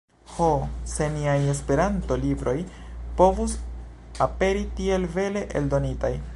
Ho, 0.35 0.45
se 0.91 1.09
niaj 1.17 1.35
Esperanto-libroj 1.51 2.55
povus 3.21 3.55
aperi 4.29 4.67
tiel 4.81 5.09
bele 5.19 5.49
eldonitaj! 5.61 6.15